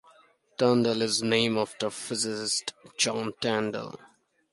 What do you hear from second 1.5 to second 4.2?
after physicist John Tyndall.